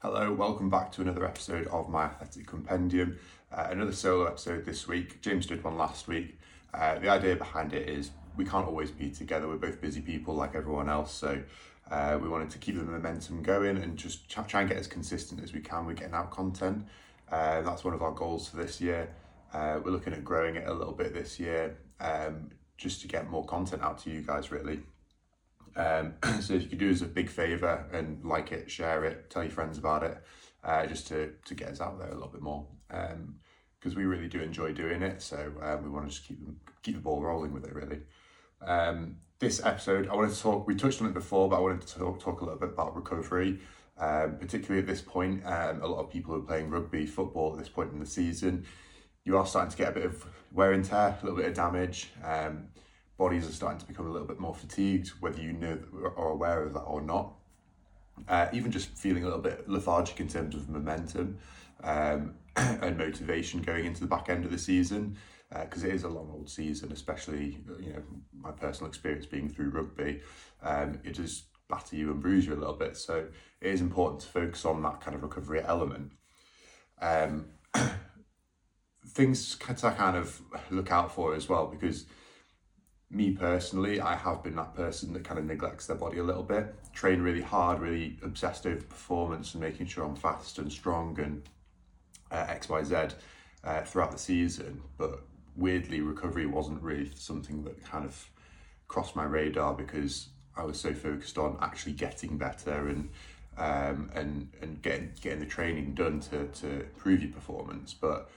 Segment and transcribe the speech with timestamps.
[0.00, 3.18] Hello, welcome back to another episode of My Athletic Compendium.
[3.50, 5.22] Uh, another solo episode this week.
[5.22, 6.38] James did one last week.
[6.74, 9.48] Uh, the idea behind it is we can't always be together.
[9.48, 11.42] We're both busy people like everyone else, so
[11.90, 15.42] uh, we wanted to keep the momentum going and just try and get as consistent
[15.42, 16.84] as we can with getting out content.
[17.32, 19.08] Uh, that's one of our goals for this year.
[19.54, 23.30] Uh, we're looking at growing it a little bit this year, um, just to get
[23.30, 24.80] more content out to you guys, really.
[25.76, 29.30] Um, so if you could do us a big favour and like it, share it,
[29.30, 30.18] tell your friends about it,
[30.64, 32.66] uh, just to, to get us out there a little bit more.
[32.88, 36.38] Because um, we really do enjoy doing it, so um, we want to just keep
[36.82, 38.00] keep the ball rolling with it, really.
[38.64, 40.66] Um, this episode, I wanted to talk.
[40.66, 42.96] We touched on it before, but I wanted to talk, talk a little bit about
[42.96, 43.60] recovery,
[43.98, 45.44] um, particularly at this point.
[45.44, 48.64] Um, a lot of people are playing rugby, football at this point in the season.
[49.24, 51.54] You are starting to get a bit of wear and tear, a little bit of
[51.54, 52.12] damage.
[53.18, 55.78] Bodies are starting to become a little bit more fatigued, whether you know
[56.16, 57.32] or aware of that or not.
[58.28, 61.38] Uh, even just feeling a little bit lethargic in terms of momentum
[61.82, 65.16] um, and motivation going into the back end of the season,
[65.50, 68.02] because uh, it is a long old season, especially you know
[68.38, 70.20] my personal experience being through rugby.
[70.62, 73.26] Um, it does batter you and bruise you a little bit, so
[73.60, 76.12] it is important to focus on that kind of recovery element.
[77.00, 77.46] Um,
[79.08, 82.06] things to kind of look out for as well, because
[83.10, 86.42] me personally, I have been that person that kind of neglects their body a little
[86.42, 86.74] bit.
[86.92, 91.42] Train really hard, really obsessed over performance and making sure I'm fast and strong and
[92.32, 92.96] uh, X, Y, Z
[93.64, 94.82] uh, throughout the season.
[94.98, 95.20] But
[95.56, 98.28] weirdly, recovery wasn't really something that kind of
[98.88, 103.08] crossed my radar because I was so focused on actually getting better and
[103.58, 107.94] um, and and getting getting the training done to to improve your performance.
[107.94, 108.30] But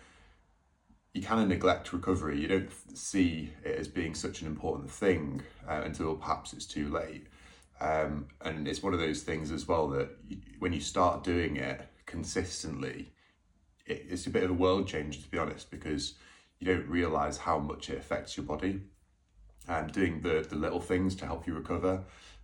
[1.13, 2.39] you kind of neglect recovery.
[2.39, 6.89] You don't see it as being such an important thing uh, until perhaps it's too
[6.89, 7.27] late.
[7.81, 11.57] Um, and it's one of those things as well that you, when you start doing
[11.57, 13.11] it consistently,
[13.85, 16.15] it, it's a bit of a world change to be honest, because
[16.59, 18.81] you don't realize how much it affects your body.
[19.67, 22.03] And doing the, the little things to help you recover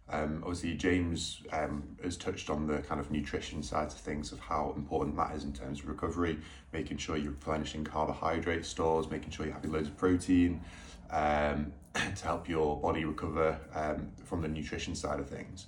[0.09, 4.39] um, obviously, James um, has touched on the kind of nutrition side of things of
[4.39, 6.37] how important that is in terms of recovery,
[6.73, 10.61] making sure you're replenishing carbohydrate stores, making sure you're having loads of protein
[11.09, 15.65] um, to help your body recover um, from the nutrition side of things.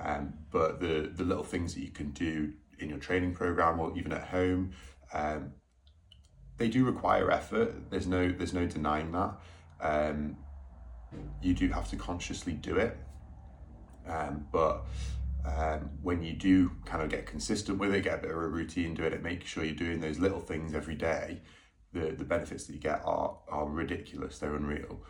[0.00, 3.96] Um, but the, the little things that you can do in your training program or
[3.98, 4.72] even at home,
[5.12, 5.52] um,
[6.56, 7.90] they do require effort.
[7.90, 9.34] There's no there's no denying that.
[11.42, 12.96] you do have to consciously do it
[14.08, 14.84] um, but
[15.44, 18.48] um, when you do kind of get consistent with it, get a bit of a
[18.48, 21.40] routine do it, make sure you're doing those little things every day,
[21.92, 25.02] the, the benefits that you get are, are ridiculous, they're unreal.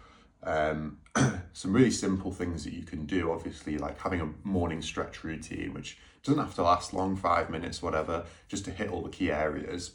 [0.43, 0.99] Um,
[1.53, 5.73] some really simple things that you can do, obviously, like having a morning stretch routine,
[5.73, 9.31] which doesn't have to last long, five minutes, whatever, just to hit all the key
[9.31, 9.93] areas.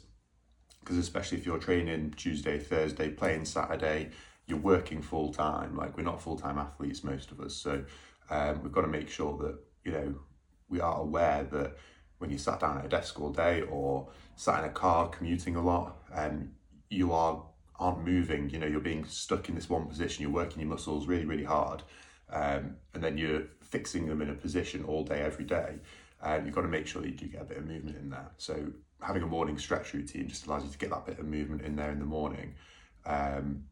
[0.80, 4.10] Because especially if you're training Tuesday, Thursday, playing Saturday,
[4.46, 5.76] you're working full time.
[5.76, 7.54] Like we're not full time athletes, most of us.
[7.54, 7.84] So
[8.30, 10.14] um, we've got to make sure that you know
[10.68, 11.76] we are aware that
[12.18, 15.56] when you sat down at a desk all day or sat in a car commuting
[15.56, 16.50] a lot, um,
[16.90, 17.42] you are
[17.80, 18.50] aren't moving.
[18.50, 20.22] You know, you're being stuck in this one position.
[20.22, 21.82] You're working your muscles really, really hard,
[22.30, 25.78] um, and then you're fixing them in a position all day, every day.
[26.22, 28.10] And you've got to make sure that you do get a bit of movement in
[28.10, 28.30] there.
[28.36, 28.66] So
[29.00, 31.74] having a morning stretch routine just allows you to get that bit of movement in
[31.76, 32.54] there in the morning,
[33.06, 33.64] um,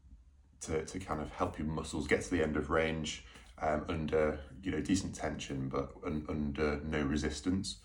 [0.62, 3.24] to to kind of help your muscles get to the end of range
[3.62, 7.76] um, under you know decent tension but un- under no resistance.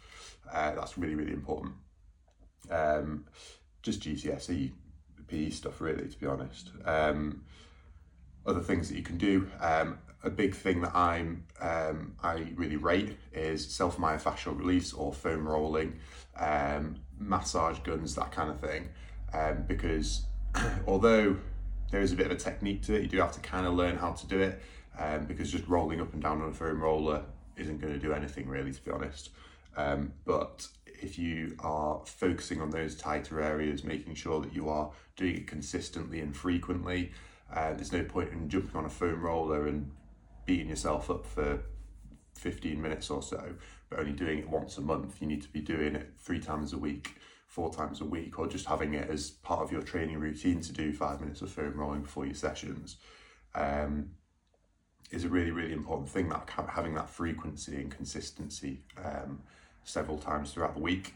[0.51, 1.73] Uh, that's really really important.
[2.69, 3.25] Um,
[3.81, 4.71] just GCSE
[5.27, 6.71] PE stuff really to be honest.
[6.85, 7.43] Um,
[8.45, 9.47] other things that you can do.
[9.61, 15.13] Um, a big thing that I'm um, I really rate is self myofascial release or
[15.13, 15.99] foam rolling,
[16.37, 18.89] um, massage guns, that kind of thing.
[19.33, 20.25] Um, because
[20.87, 21.37] although
[21.91, 23.73] there is a bit of a technique to it, you do have to kind of
[23.73, 24.61] learn how to do it
[24.97, 27.23] um, because just rolling up and down on a foam roller
[27.57, 29.29] isn't going to do anything really, to be honest.
[29.75, 34.91] Um, but if you are focusing on those tighter areas, making sure that you are
[35.15, 37.11] doing it consistently and frequently,
[37.53, 39.91] uh, there's no point in jumping on a foam roller and
[40.45, 41.59] beating yourself up for
[42.35, 43.53] 15 minutes or so,
[43.89, 45.21] but only doing it once a month.
[45.21, 47.15] You need to be doing it three times a week,
[47.47, 50.73] four times a week, or just having it as part of your training routine to
[50.73, 52.97] do five minutes of foam rolling before your sessions.
[53.55, 54.09] Um,
[55.13, 59.41] is a really, really important thing, that having that frequency and consistency um,
[59.83, 61.13] several times throughout the week.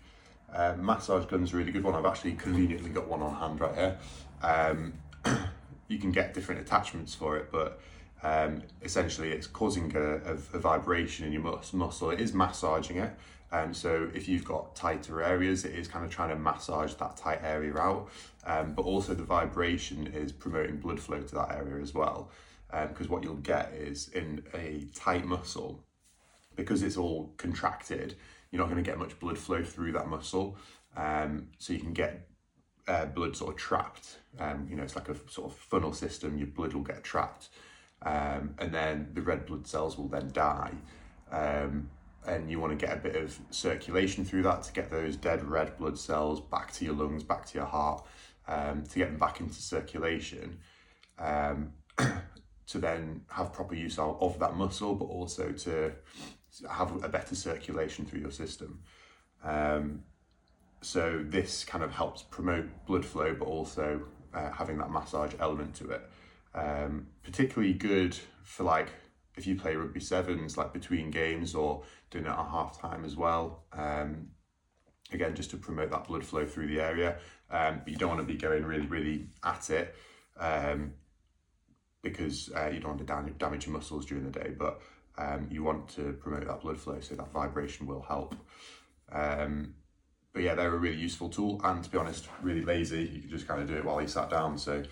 [0.54, 1.96] Um, massage gun's a really good one.
[1.96, 3.98] I've actually conveniently got one on hand right here.
[4.42, 4.94] Um,
[5.88, 7.82] you can get different attachments for it, but
[8.24, 12.12] um, essentially it's causing a, a, a, vibration in your mus- muscle.
[12.12, 13.14] It is massaging it,
[13.52, 17.18] Um, so if you've got tighter areas, it is kind of trying to massage that
[17.18, 18.10] tight area out.
[18.46, 22.30] Um, but also the vibration is promoting blood flow to that area as well.
[22.70, 25.84] Because um, what you'll get is in a tight muscle,
[26.56, 28.16] because it's all contracted,
[28.52, 30.58] you're not going to get much blood flow through that muscle.
[30.96, 32.28] Um, so you can get
[32.88, 34.18] uh, blood sort of trapped.
[34.40, 36.38] Um, you know, it's like a sort of funnel system.
[36.38, 37.50] Your blood will get trapped,
[38.02, 40.74] um, and then the red blood cells will then die.
[41.32, 41.90] Um,
[42.26, 45.44] and you want to get a bit of circulation through that to get those dead
[45.44, 48.06] red blood cells back to your lungs, back to your heart,
[48.48, 50.58] um, to get them back into circulation.
[52.68, 55.94] To then have proper use of, of that muscle, but also to
[56.70, 58.82] have a better circulation through your system.
[59.44, 60.04] Um,
[60.82, 64.02] so this kind of helps promote blood flow, but also
[64.34, 66.10] uh, having that massage element to it.
[66.54, 68.90] Um, particularly good for like
[69.38, 73.16] if you play rugby sevens, like between games or doing it at half time as
[73.16, 73.64] well.
[73.72, 74.30] Um,
[75.14, 77.18] again, just to promote that blood flow through the area.
[77.50, 79.96] Um, but you don't want to be going really, really at it
[80.40, 80.94] um,
[82.10, 84.54] because uh, you don't want to damage, your muscles during the day.
[84.58, 84.82] But
[85.18, 88.36] um, you want to promote that blood flow, so that vibration will help.
[89.12, 89.76] Um,
[90.34, 93.04] but yeah, they're a really useful tool, and to be honest, really lazy.
[93.04, 94.58] You can just kind of do it while you sat down.
[94.58, 94.84] So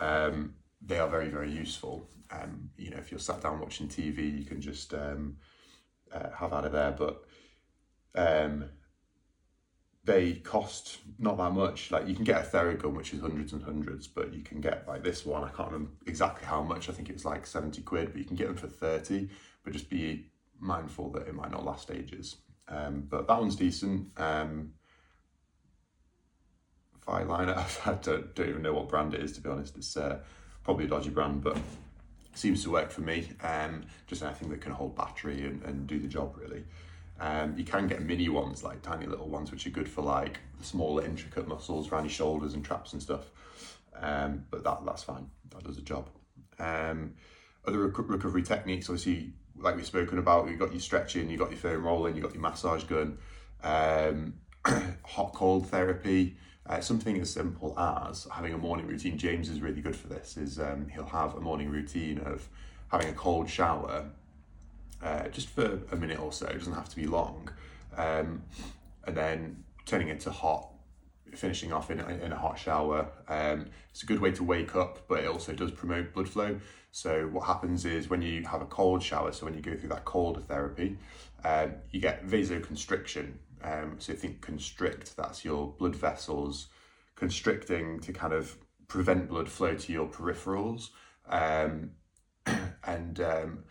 [0.00, 2.08] um, they are very, very useful.
[2.30, 5.36] Um, you know, if you're sat down watching TV, you can just um,
[6.12, 6.92] uh, have out of there.
[6.92, 7.22] But
[8.14, 8.70] um,
[10.06, 11.90] they cost not that much.
[11.90, 14.86] Like you can get a Theragun, which is hundreds and hundreds, but you can get
[14.86, 15.44] like this one.
[15.44, 16.88] I can't remember exactly how much.
[16.88, 19.28] I think it was like seventy quid, but you can get them for thirty.
[19.64, 20.30] But just be
[20.60, 22.36] mindful that it might not last ages.
[22.68, 24.08] Um, but that one's decent.
[24.16, 24.72] Um,
[27.08, 27.54] Liner,
[27.86, 29.76] I don't, don't even know what brand it is to be honest.
[29.76, 30.20] It's uh,
[30.62, 31.58] probably a dodgy brand, but
[32.34, 33.28] seems to work for me.
[33.42, 36.64] Um, just anything that can hold battery and, and do the job really.
[37.18, 40.38] Um, you can get mini ones, like tiny little ones, which are good for like
[40.58, 43.30] the smaller, intricate muscles around your shoulders and traps and stuff.
[44.00, 45.30] Um, but that that's fine.
[45.50, 46.08] That does the job.
[46.58, 47.14] Um,
[47.66, 51.50] other rec- recovery techniques, obviously, like we've spoken about, you've got your stretching, you've got
[51.50, 53.18] your foam rolling, you've got your massage gun,
[53.62, 54.34] um,
[55.04, 56.36] hot cold therapy.
[56.68, 59.16] Uh, something as simple as having a morning routine.
[59.16, 60.36] James is really good for this.
[60.36, 62.48] Is um, he'll have a morning routine of
[62.88, 64.10] having a cold shower,
[65.02, 66.46] uh, just for a minute or so.
[66.46, 67.48] It doesn't have to be long,
[67.96, 68.42] um,
[69.04, 70.70] and then turning it to hot,
[71.34, 73.08] finishing off in, in a hot shower.
[73.28, 76.58] Um, it's a good way to wake up, but it also does promote blood flow.
[76.92, 79.90] So what happens is when you have a cold shower, so when you go through
[79.90, 80.96] that cold therapy,
[81.44, 86.68] um, you get vasoconstriction, um, so think constrict, that's your blood vessels
[87.16, 88.56] constricting to kind of
[88.88, 90.90] prevent blood flow to your peripherals.
[91.28, 91.92] Um,
[92.84, 93.64] and um,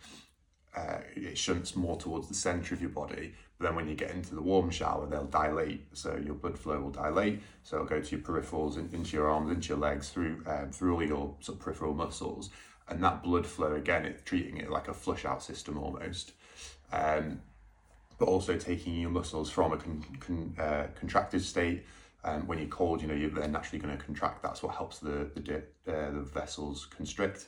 [0.76, 3.34] uh, it shunts more towards the center of your body.
[3.58, 5.86] But then when you get into the warm shower, they'll dilate.
[5.94, 7.42] So your blood flow will dilate.
[7.64, 10.72] So it'll go to your peripherals, in, into your arms, into your legs, through um,
[10.72, 12.50] through all your sort of peripheral muscles.
[12.90, 16.34] And that blood flow, again, it's treating it like a flush out system almost.
[16.92, 17.42] Um,
[18.18, 21.86] but also taking your muscles from a con, con, uh, contracted state.
[22.24, 24.44] Um, when you're cold, you know you're they're naturally going to contract.
[24.44, 25.58] That's what helps the the,
[25.88, 27.48] uh, the vessels constrict.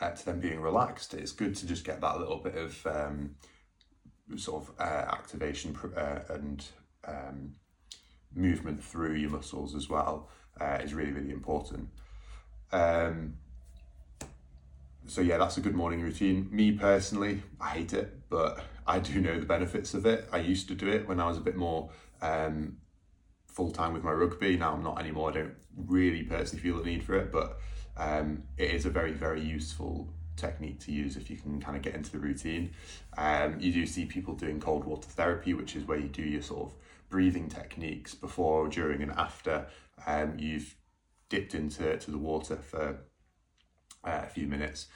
[0.00, 3.34] Uh, to them being relaxed, it's good to just get that little bit of um,
[4.36, 6.64] sort of uh, activation uh, and
[7.06, 7.54] um,
[8.34, 10.28] movement through your muscles as well.
[10.60, 11.88] Uh, is really really important.
[12.72, 13.34] Um,
[15.06, 16.48] so yeah, that's a good morning routine.
[16.50, 20.28] Me personally, I hate it, but I do know the benefits of it.
[20.32, 21.90] I used to do it when I was a bit more
[22.22, 22.76] um,
[23.46, 24.56] full time with my rugby.
[24.56, 25.30] Now I'm not anymore.
[25.30, 27.58] I don't really personally feel the need for it, but
[27.96, 31.82] um, it is a very very useful technique to use if you can kind of
[31.82, 32.70] get into the routine.
[33.18, 36.42] Um, you do see people doing cold water therapy, which is where you do your
[36.42, 36.74] sort of
[37.10, 39.66] breathing techniques before, during, and after
[40.06, 40.74] um, you've
[41.28, 42.98] dipped into to the water for
[44.04, 44.86] uh, a few minutes.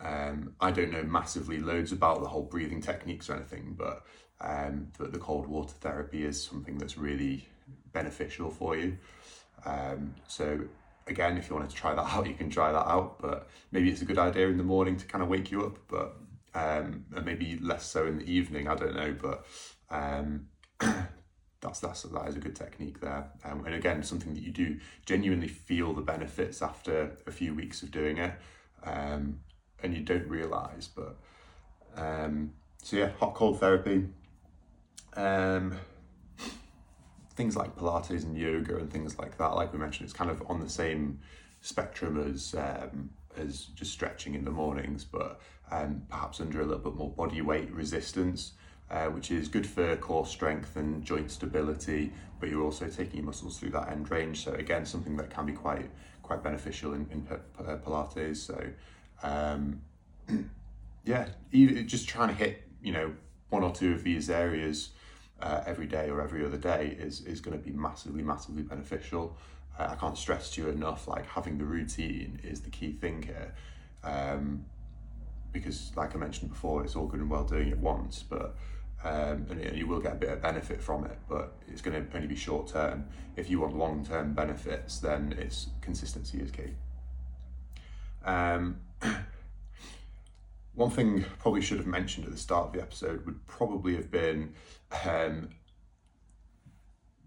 [0.00, 4.04] Um, I don't know massively loads about the whole breathing techniques or anything, but
[4.40, 7.48] um, the, the cold water therapy is something that's really
[7.92, 8.98] beneficial for you.
[9.64, 10.60] Um, so
[11.06, 13.20] again, if you wanted to try that out, you can try that out.
[13.20, 15.78] But maybe it's a good idea in the morning to kind of wake you up,
[15.88, 16.16] but
[16.54, 18.68] um, and maybe less so in the evening.
[18.68, 19.46] I don't know, but
[19.90, 20.46] um,
[21.60, 23.30] that's that's that is a good technique there.
[23.44, 27.82] Um, and again, something that you do genuinely feel the benefits after a few weeks
[27.82, 28.32] of doing it,
[28.84, 29.40] um,
[29.82, 30.88] and you don't realize.
[30.88, 31.16] But
[31.96, 34.08] um, so yeah, hot cold therapy.
[35.16, 35.78] Um,
[37.36, 40.42] things like Pilates and yoga and things like that, like we mentioned, it's kind of
[40.48, 41.20] on the same
[41.60, 46.78] spectrum as um, as just stretching in the mornings, but um, perhaps under a little
[46.78, 48.52] bit more body weight resistance
[48.90, 53.26] uh, which is good for core strength and joint stability, but you're also taking your
[53.26, 54.44] muscles through that end range.
[54.44, 55.90] So again, something that can be quite
[56.22, 58.36] quite beneficial in, in uh, Pilates.
[58.36, 58.62] So
[59.22, 59.80] um,
[61.04, 63.12] yeah, just trying to hit you know
[63.48, 64.90] one or two of these areas
[65.44, 69.36] uh, every day or every other day is is going to be massively massively beneficial.
[69.78, 73.22] Uh, I can't stress to you enough like having the routine is the key thing
[73.22, 73.54] here.
[74.02, 74.64] Um,
[75.52, 78.56] because like I mentioned before, it's all good and well doing it once, but
[79.04, 82.16] um, and, you will get a bit of benefit from it, but it's going to
[82.16, 83.06] only be short term.
[83.36, 86.72] If you want long term benefits, then it's consistency is key.
[88.24, 88.78] Um,
[90.74, 93.94] one thing I probably should have mentioned at the start of the episode would probably
[93.94, 94.54] have been
[95.04, 95.50] um,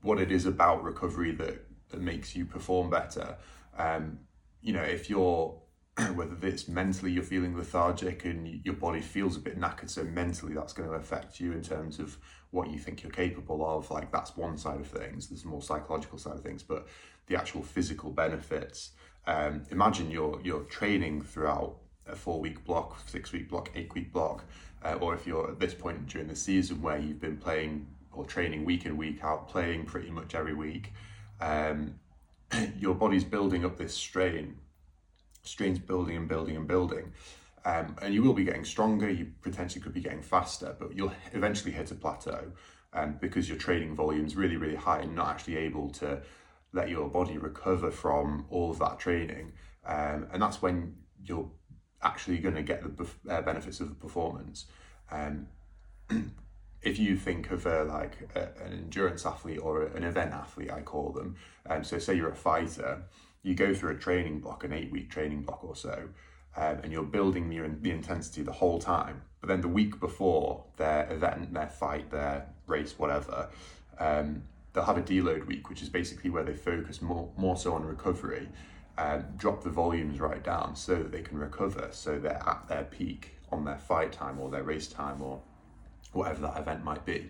[0.01, 3.37] what it is about recovery that that makes you perform better.
[3.77, 4.19] Um,
[4.61, 5.57] you know, if you're
[6.13, 10.53] whether it's mentally you're feeling lethargic and your body feels a bit knackered, so mentally
[10.53, 12.17] that's going to affect you in terms of
[12.51, 13.89] what you think you're capable of.
[13.89, 15.27] Like that's one side of things.
[15.27, 16.87] There's more psychological side of things, but
[17.27, 18.91] the actual physical benefits.
[19.25, 21.77] Um, imagine you're you're training throughout
[22.09, 24.45] a four week block, six week block, eight week block,
[24.83, 28.25] uh, or if you're at this point during the season where you've been playing or
[28.25, 30.93] training week in week out, playing pretty much every week.
[31.39, 31.95] Um,
[32.79, 34.57] your body's building up this strain
[35.47, 37.13] strains building and building and building.
[37.65, 41.13] Um, and you will be getting stronger, you potentially could be getting faster, but you'll
[41.33, 42.51] eventually hit a plateau
[42.93, 46.21] um, because your training volume's really, really high and not actually able to
[46.73, 49.53] let your body recover from all of that training.
[49.85, 51.49] Um, and that's when you're
[52.01, 54.65] actually going to get the uh, benefits of the performance.
[55.11, 55.47] Um,
[56.81, 60.81] if you think of a, like a, an endurance athlete or an event athlete, I
[60.81, 61.35] call them.
[61.69, 63.03] Um, so say you're a fighter
[63.47, 66.09] you go through a training block, an eight week training block or so,
[66.57, 69.21] um, and you're building the, the intensity the whole time.
[69.39, 73.49] But then the week before their event, their fight, their race, whatever,
[73.99, 77.73] um, they'll have a deload week, which is basically where they focus more, more so
[77.73, 78.49] on recovery,
[78.97, 82.83] um, drop the volumes right down so that they can recover, so they're at their
[82.83, 85.41] peak on their fight time or their race time or
[86.13, 87.29] whatever that event might be.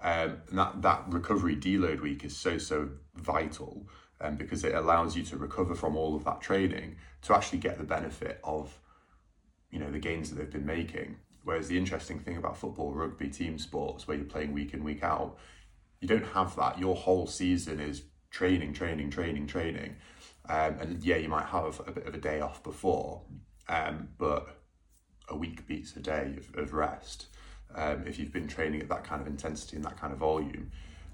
[0.00, 3.88] Um, and that, that recovery deload week is so, so vital
[4.20, 7.78] um, because it allows you to recover from all of that training to actually get
[7.78, 8.78] the benefit of
[9.70, 11.16] you know the gains that they've been making.
[11.42, 15.02] Whereas the interesting thing about football rugby team sports where you're playing week in week
[15.02, 15.38] out
[16.00, 16.78] you don't have that.
[16.78, 19.96] Your whole season is training training training training
[20.48, 23.22] um, and yeah you might have a bit of a day off before
[23.68, 24.60] um, but
[25.28, 27.26] a week beats a day of, of rest
[27.74, 30.70] um, if you've been training at that kind of intensity and that kind of volume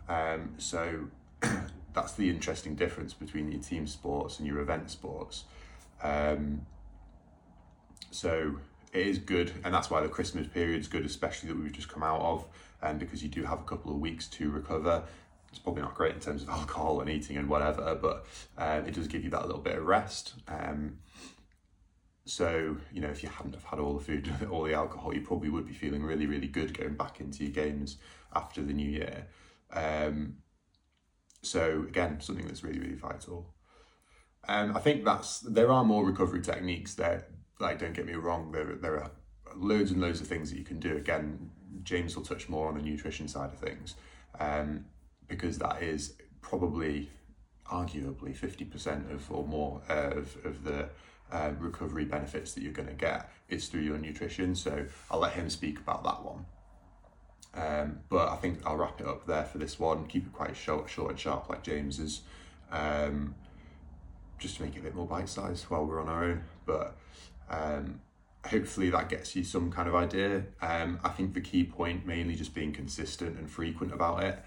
[0.08, 1.08] um, so
[1.94, 5.44] that's the interesting difference between your team sports and your event sports.
[6.02, 6.66] Um,
[8.10, 8.56] so
[8.92, 11.88] it is good, and that's why the Christmas period is good, especially that we've just
[11.88, 12.46] come out of,
[12.82, 15.04] um, because you do have a couple of weeks to recover.
[15.54, 18.26] It's probably not great in terms of alcohol and eating and whatever, but
[18.58, 20.34] um, it does give you that little bit of rest.
[20.48, 20.98] Um,
[22.26, 25.20] so, you know, if you hadn't have had all the food, all the alcohol, you
[25.20, 27.98] probably would be feeling really, really good going back into your games
[28.34, 29.28] after the new year.
[29.72, 30.38] Um,
[31.42, 33.54] so again, something that's really, really vital.
[34.48, 37.28] And I think that's there are more recovery techniques there.
[37.60, 39.10] Like, don't get me wrong, there there are
[39.54, 40.96] loads and loads of things that you can do.
[40.96, 41.50] Again,
[41.84, 43.94] James will touch more on the nutrition side of things,
[44.40, 44.86] um,
[45.28, 47.10] because that is probably,
[47.70, 50.88] arguably, fifty percent of or more uh, of of the
[51.32, 54.54] uh, recovery benefits that you're going to get is through your nutrition.
[54.54, 56.46] So I'll let him speak about that one.
[57.54, 60.06] Um, but I think I'll wrap it up there for this one.
[60.06, 62.22] Keep it quite short, short and sharp, like James's,
[62.72, 63.34] um,
[64.38, 66.44] just to make it a bit more bite sized while we're on our own.
[66.66, 66.96] But
[67.48, 68.00] um,
[68.44, 70.42] hopefully that gets you some kind of idea.
[70.60, 74.38] Um, I think the key point mainly just being consistent and frequent about it.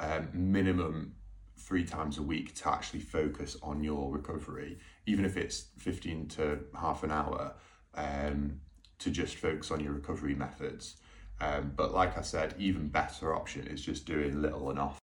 [0.00, 1.14] Um, minimum
[1.56, 6.58] three times a week to actually focus on your recovery, even if it's 15 to
[6.74, 7.54] half an hour,
[7.94, 8.60] um,
[8.98, 10.96] to just focus on your recovery methods.
[11.40, 15.01] Um, but like I said, even better option is just doing little enough